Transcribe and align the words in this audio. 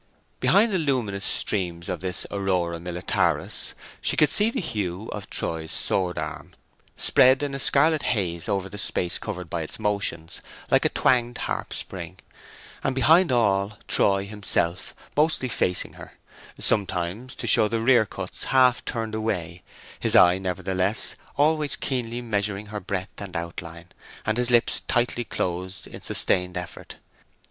Behind 0.39 0.73
the 0.73 0.79
luminous 0.79 1.23
streams 1.23 1.87
of 1.87 1.99
this 2.01 2.25
aurora 2.31 2.79
militaris, 2.79 3.75
she 4.01 4.17
could 4.17 4.31
see 4.31 4.49
the 4.49 4.59
hue 4.59 5.07
of 5.11 5.29
Troy's 5.29 5.71
sword 5.71 6.17
arm, 6.17 6.53
spread 6.97 7.43
in 7.43 7.53
a 7.53 7.59
scarlet 7.59 8.01
haze 8.01 8.49
over 8.49 8.67
the 8.67 8.79
space 8.79 9.19
covered 9.19 9.47
by 9.47 9.61
its 9.61 9.77
motions, 9.77 10.41
like 10.71 10.85
a 10.85 10.89
twanged 10.89 11.37
harpstring, 11.37 12.17
and 12.83 12.95
behind 12.95 13.31
all 13.31 13.77
Troy 13.87 14.25
himself, 14.25 14.95
mostly 15.15 15.47
facing 15.47 15.93
her; 15.93 16.13
sometimes, 16.59 17.35
to 17.35 17.45
show 17.45 17.67
the 17.67 17.79
rear 17.79 18.07
cuts, 18.07 18.45
half 18.45 18.83
turned 18.85 19.13
away, 19.13 19.61
his 19.99 20.15
eye 20.15 20.39
nevertheless 20.39 21.13
always 21.37 21.75
keenly 21.75 22.23
measuring 22.23 22.65
her 22.73 22.79
breadth 22.79 23.21
and 23.21 23.35
outline, 23.37 23.89
and 24.25 24.39
his 24.39 24.49
lips 24.49 24.79
tightly 24.87 25.23
closed 25.23 25.85
in 25.85 26.01
sustained 26.01 26.57
effort. 26.57 26.95